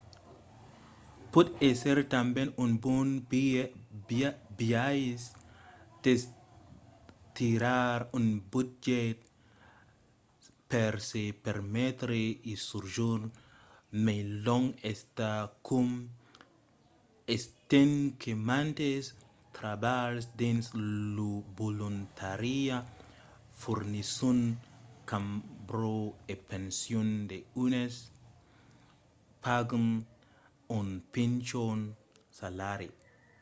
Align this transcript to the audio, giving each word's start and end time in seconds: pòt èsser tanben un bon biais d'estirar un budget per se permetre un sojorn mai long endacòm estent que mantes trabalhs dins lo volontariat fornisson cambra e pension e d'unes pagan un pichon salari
pòt 1.31 1.47
èsser 1.69 1.97
tanben 2.13 2.49
un 2.63 2.71
bon 2.83 3.07
biais 4.57 5.21
d'estirar 6.03 7.97
un 8.17 8.25
budget 8.51 9.17
per 10.71 10.93
se 11.09 11.23
permetre 11.45 12.21
un 12.51 12.57
sojorn 12.67 13.25
mai 14.05 14.21
long 14.45 14.67
endacòm 14.91 15.89
estent 17.35 17.95
que 18.21 18.31
mantes 18.49 19.03
trabalhs 19.57 20.23
dins 20.39 20.65
lo 21.15 21.29
volontariat 21.61 22.85
fornisson 23.61 24.39
cambra 25.09 25.95
e 26.33 26.35
pension 26.51 27.07
e 27.37 27.39
d'unes 27.51 27.93
pagan 29.43 29.87
un 30.79 30.87
pichon 31.13 31.79
salari 32.37 32.89